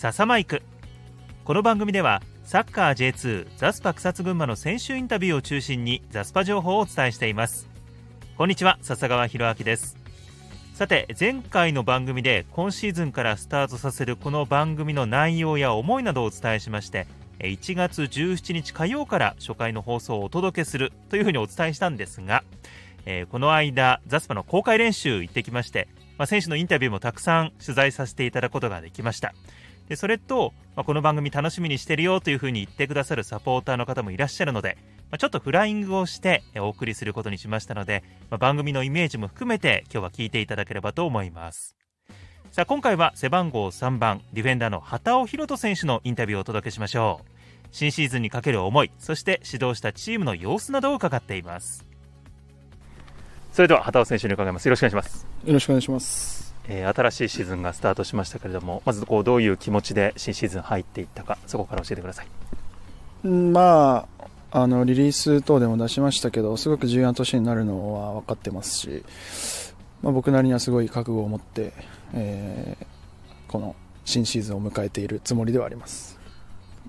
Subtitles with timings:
[0.00, 0.62] 笹マイク。
[1.44, 7.68] この番組ではサッカー J2 ザスパ草津群馬の選手インタビューを中心にザスパ情報をお伝えしています。
[8.38, 9.98] こんにちは笹川博明です。
[10.72, 17.06] さて前回の番組で今シーズンからスタートさせるこの番組の内容や思いなどをお伝えしまして
[17.40, 22.42] 1月17日火曜から初回の放送をお届けするというふうにお伝えしたんですが、
[23.04, 29.34] えー、この間ザスパの公開練習行ってきまして、まあ、選手のインタビューもたくさん取材させていただくことができました。
[29.90, 34.78] でそれと、まあ、この番組楽しみにしてるよというふうに言ってくださるサポーターの方もいらっしゃるので、
[35.10, 41.74] まあ、ちょっとフライングをしてお送りすることにしましたので、まあ、番組のイメージも含めて今日は聞いていただければと思います。
[42.52, 47.30] さあ今回は背番号3番ディフェンダーの畑尾宏斗選手のインタビューをお届けしましょう。
[47.72, 51.84] 新シーズンにかける思いそして指導したチームの様子などを伺っています。
[53.52, 54.66] それでは畑尾選手に伺います。
[54.66, 55.26] よろしくお願いします。
[55.44, 56.49] よろしくお願いします。
[56.72, 63.26] えー、新しいシーズンがスタートしましたけれどもまずこうどういう気持ちで新シーズン入っていったかそこから教えてください。
[63.26, 64.20] まあ
[64.52, 69.04] あのリリース等でも出しましたけどすごく重要な年になるのは分かってますし、
[70.02, 71.72] まあ、僕なりにはすごい覚悟を持って、
[72.14, 72.86] えー、
[73.50, 76.18] この新シーズンを迎えているつもりではあります。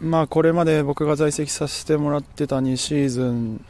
[0.00, 3.64] まあこれまで僕が在籍させてもらってた2シーズン、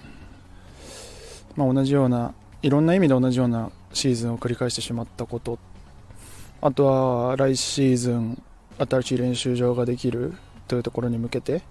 [1.57, 2.33] まあ、同じような
[2.63, 5.59] いろんな意味で同じようなシーズンを繰り返してしまったこと
[6.61, 8.43] あとは来シーズン
[8.79, 10.35] 新しい練習場ができる
[10.69, 11.63] というところに向けて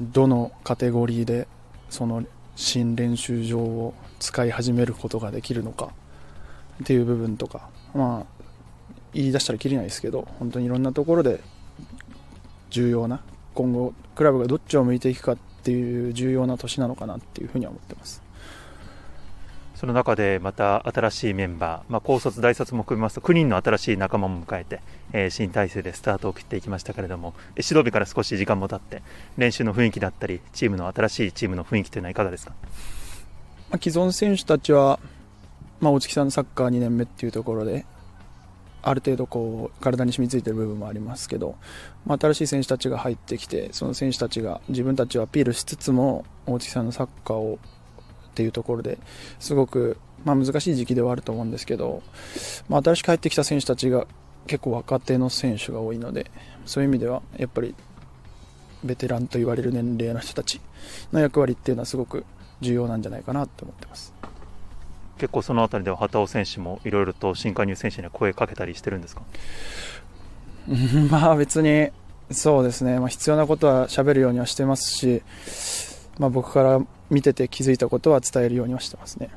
[0.00, 1.46] どのカテゴリーで
[1.90, 5.90] その新練習場を使い始めることができるのか
[6.82, 8.44] っていう部分とかまあ
[9.12, 11.40] 言い出したらきりないですけど本当にいろんなところで
[12.70, 13.20] 重要な
[13.54, 18.25] 今後クラブがどっちを向いていくかっていう重要な年なのかなっていうふうには思ってます。
[19.76, 24.80] その中でまた新しいメンバー、まあ、高卒、大卒も含めますと9人の新しい仲間も迎えて、
[25.12, 29.02] えー、新体制でスタートを切っていきましたけれども指導日から少し時間も経って
[29.36, 32.54] 練習の雰囲気だったりチームの新しいチームの雰囲気というのはいかがですか、
[33.70, 34.98] まあ、既存選手たちは、
[35.80, 37.84] まあ、大月さんのサッカー2年目っていうところで
[38.80, 41.56] ある程度こう体に染みついている部分もありますけど、
[42.06, 47.58] まあ、新しい選手たちが入ってきてその選手たちが自分たちをアピールしつつも大月さんのサッカーを
[48.36, 48.98] っていうところで
[49.40, 52.02] すごく、まあ、難しい時期ではあると思うんですけど、
[52.68, 54.06] まあ、新しく入ってきた選手たちが
[54.46, 56.30] 結構若手の選手が多いので
[56.66, 57.74] そういう意味ではやっぱり
[58.84, 60.60] ベテランと言われる年齢の人たち
[61.12, 62.26] の役割っていうのはすごく
[62.60, 64.12] 重要なんじゃないかなと思ってます。
[65.16, 69.22] 結構その辺りでは畑尾選手もいろいろと新加入選手には声かけたりしてるんですか？
[71.10, 71.88] まあ別に
[72.30, 75.22] そうですね、まあ、必要なことは喋るようにはしてますし、
[76.18, 76.80] まあ、僕から
[77.10, 79.30] 見てて気づいたことは伝えるようにはしてますね。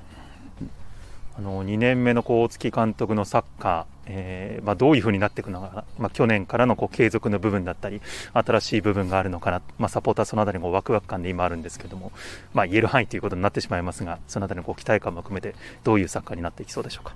[1.37, 8.01] あの2年目の大月監督のサッカー、えー、まあ、どういうふうになっていくのか、まあ、去年からのこう継続の部分だったり
[8.33, 12.11] 新しい部分があるのかな、まあ、サポーターその辺りもワクワク感で今あるんですけども、
[12.53, 15.55] ま言える範囲ということになってしまいますがその辺りのこう期待感も含めて
[15.85, 17.15] どういうサッカーになっていきそうでしょうか。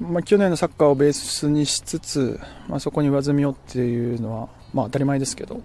[0.00, 5.60] ま去年のサッカーをベースにしつつ、まそこに上積みをっていうのは、ま当たり前ですけどっ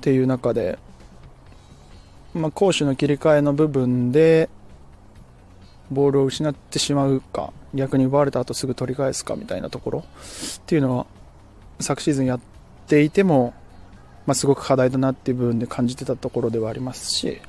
[0.00, 0.78] ていう中で、
[2.34, 4.48] まあ、攻守の切り替えの部分で
[5.90, 11.06] ボールを失ってしまうか逆に奪われた後すぐ取り返すかみたいなところっていうのは
[11.80, 12.40] 昨シーズンやっ
[12.86, 13.54] ていても、
[14.26, 17.40] まあ、すごく課題だなっていう部分で感じてたところではありますし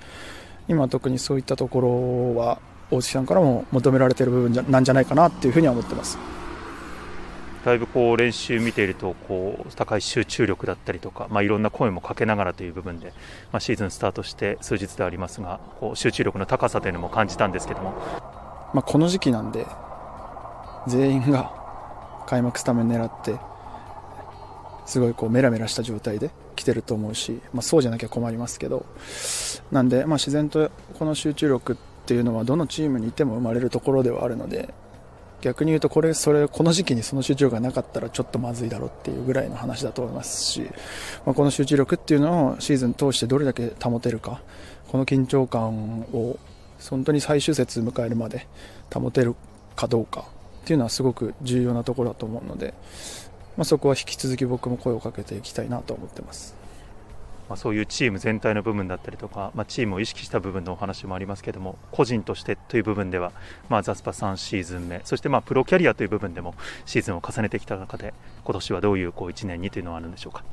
[0.68, 2.60] 今特にそういったところは
[2.90, 6.18] 大月さんからも求められている部分じゃなんじゃないかなっていうふうには思ってます。
[7.66, 13.14] だいぶこう練習見ているとこう高い集中力だったりとか、まあ、いろんな声もかけながらという部分で、
[13.52, 17.92] まあ、シーズンスタートして数日でありますがこう集中力の高さというのも感じたんですけども、
[18.74, 19.66] まあ、この時期なんで
[20.88, 21.54] 全員が
[22.28, 23.36] 開幕スタメン狙って
[24.86, 28.86] すごいこうメラメラした状態で来てると思うし、まあ、そうじゃなきゃ困りますけど
[29.72, 34.74] なんで、まあ、自然とこの集中力っていうのはどのチームにいても生まれるところではあるので
[35.42, 40.62] 逆に言うとこれそれこの時期にその集中力がなかったらちょっとまずいだろうっていうぐらいの話だと思いますし、
[41.26, 44.42] まあ、この集中力っていうのをシーズン通してどれだけ保てるか
[44.88, 46.38] この緊張感を
[46.90, 48.48] 本当に最終節迎えるまで
[48.94, 49.36] 保てる
[49.76, 50.26] かどうか
[50.64, 52.74] っていうのはすごく重要なところだと思うので、
[53.58, 56.61] まあ、そこは引き続き僕も声をかけていきたいなと思ってます。
[57.52, 63.34] まあ、そういうチーム全体の部分だったりとか、まあ、チームを意識した部分のお話もありますけども個人としてという部分では、
[63.68, 66.56] まあ、ザスパ3シーズン目そしてまあプロキャリアという部分でも
[66.86, 68.14] シーズンを重ねてきた中で
[68.46, 70.46] 今年はどういうこう1年にというのはあるんでしょうか？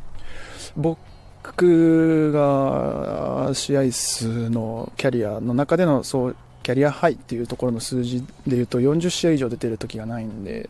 [0.77, 10.69] 僕が試合数のキャリアの中でのそうキャリアハイっていうところの数字でいうと40試合以上出てる時がないんで、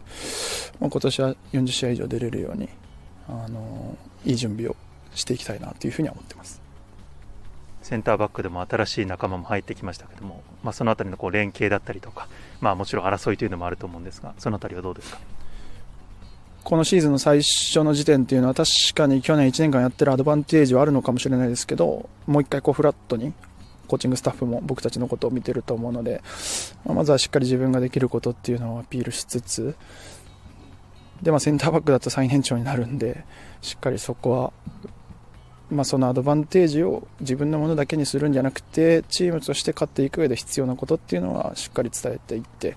[0.79, 2.69] まあ、今年は40試合以上出れるように
[3.29, 3.97] あの
[4.27, 4.77] いい準備を
[5.19, 6.61] していきたいなというふうには思ってます。
[7.83, 12.29] センターバックでも新しい仲間も入ってきましたけども、まあ、その辺りのこう連携だったりとか、
[12.61, 15.19] まあ、もちろん争いというのもあると思うんですがその辺りはどうですか？
[16.65, 23.33] このシーズンの最初の時点っていうのは確かに去年1年間やってるアドバンテージはあるのかもしれないですけどもう一回こうフラットに
[23.87, 26.21] コーチングスタッフも僕たちのことを見てると思うので、
[26.85, 29.75] まあ、まずはしっかり自分ができることっていうのをアピールしつつ
[31.23, 33.25] で、まあ、センターバックだと最年長になるんで
[33.63, 34.53] しっかりそこは、
[35.71, 42.77] まあ、そのアドバンテージを自分のものだけにするんじゃなくてチームとして勝っていく上で必要なことっていうのはしっかり伝えていって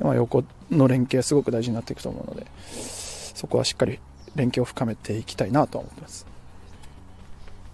[0.00, 4.00] まあ、横の連携はすごく大事になっていくと思うのでそこはしっかり
[4.34, 6.26] 連携を深めていきたいなと思ってます。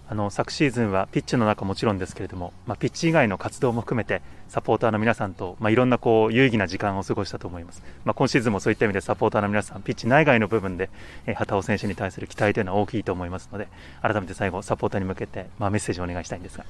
[0.09, 10.89] あの昨シーズンはピッチの中もちろんですけれども、まあ、ピッチ以外の活動も含めてサポーターの皆さんと、まあ、いろんなこう有意義な時間を過ごしたと思います、まあ、今シーズンもそういった意味でサポーターの皆さんピッチ内外の部分で、
[11.25, 13.67] えー、畑尾選手に対する期待というのは大きいと思いますので
[14.01, 16.65] 改めて最後サポーターに向けて、まあ、メッセージをお願いしたいんですが。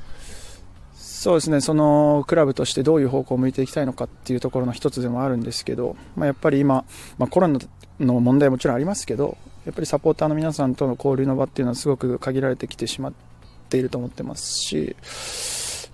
[0.96, 6.86] そうですねそのクラブとしてどういう方向を向いていきたいのかっていうところの一つでもあるんですけど、まあ、やっぱり今、
[7.18, 7.60] まあ、コロナ
[8.00, 9.36] の問題もちろんありますけど
[9.66, 13.27] やっぱりサポーターの皆さんとの交流の場っていうのはすごく限られてきてしまって
[13.68, 14.96] ていると思ってますし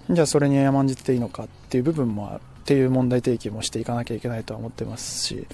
[0.10, 5.48] じゃあそれに甘んじていいのかっていう部分もっていう問題提起もしていかなきゃいけないとは思ってますし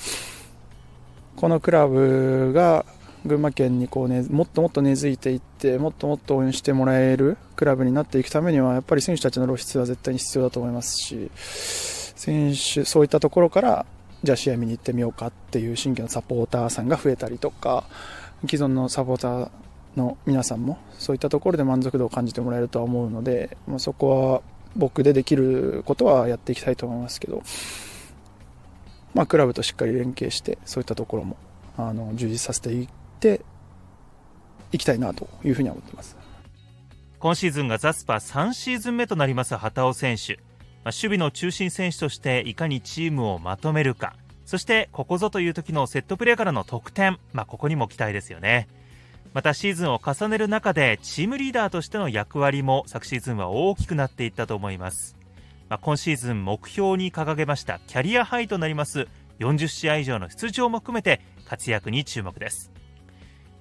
[1.36, 2.86] このクラブが
[3.26, 13.86] 群馬県にこう、ね、もっともっと根付いていってもっともっと応援してもらえるクラブになっていくためにはやっぱり選手たちの露出は絶対に必要だと思いますし選手そういったところから
[14.24, 17.86] じゃあ試合見に行ってみようかっていう新規のサポーターさんが増えたりとか
[18.48, 19.52] 既存のサポーター
[19.96, 24.42] の皆さんもそういったところで満足度を感じてもらえるとは思うので、まあ、そこは
[24.76, 27.42] 僕でできることはやっていきたいと思いますけど、
[29.14, 31.38] まあ、クラブとしっかり連携してそういったところも
[31.78, 32.90] あの充実させていっ
[33.20, 33.42] て
[34.72, 36.18] いきたいなというふうに思ってます。
[37.20, 40.44] 今シーズンがザスパ3シーズン目となります畑尾選手、まあ、
[40.86, 44.16] 守備の中心選手としていかにチームをまとめるか。
[44.46, 48.68] そしてここぞという時のセットプレーからの得点、まあ、ここにも期待ですよね。
[49.34, 55.16] またシーズンを重ねる中でチームリーダーとしての役割も昨シーズンは大きくなっていったと思います、
[55.70, 59.08] まあ、今シーズン目標に掲げましたキャリアハイとなります
[59.40, 62.72] 40試合以上の出場も含めて活躍に注目です。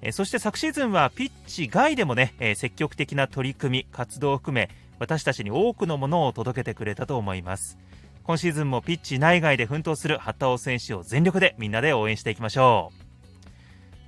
[0.01, 4.69] えそして昨シーズンはピッチ外でもね、え積極的な取り組み活動を含め
[4.99, 7.77] 私たちに多くのものを届けてくれたと思います。
[8.23, 12.98] 今シーズンもピッチ内外で奮闘する畑尾選手を全力でみんなで応援していきましょう。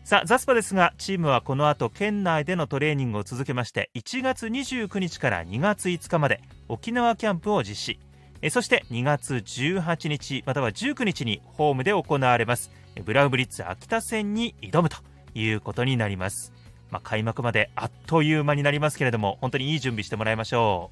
[0.03, 7.99] さあザスパですがチームはこの後県内でのトレーニングを続けまして1月29日から2月5日まで沖縄キャンプを実施
[8.41, 12.71] えそして2月18日または19日にホームで行われます
[13.05, 14.97] ブラウブリッツ秋田戦に挑むと
[15.33, 16.53] いうことになります。
[16.89, 20.91] まあ、開幕まであっという間になりますけれども、本当にいい準備してもらいましょ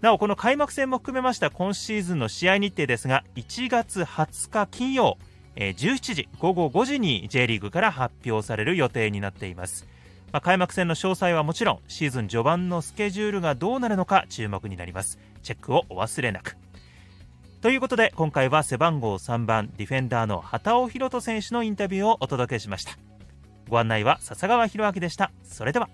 [0.00, 0.04] う。
[0.04, 5.18] なお、この開幕戦も含めました今シーズンの試合日程ですが、1月20日金曜、
[5.56, 9.86] えー、17時、午後5時に J リーグから発表される予定になっています。
[10.32, 15.18] まあ、開幕戦の詳細はもちろん、シーズン序盤のスケジュールがどうなるのか注目になります。
[15.42, 16.56] チェックをお忘れなく。
[17.60, 22.96] ということで、今回は背番号3番、ディフェンダーの畑尾宏斗選手のインタビューをお届けしました。
[23.70, 25.88] ご案内は笹川博明でしたそれでは